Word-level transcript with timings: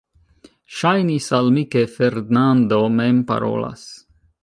Ŝajnis 0.77 1.27
al 1.39 1.51
mi, 1.57 1.65
ke 1.75 1.85
Fernando 1.99 2.83
mem 2.99 3.25
parolas. 3.33 3.89